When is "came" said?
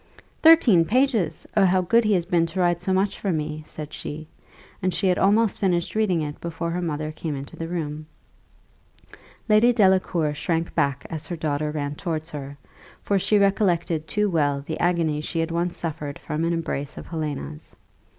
7.11-7.35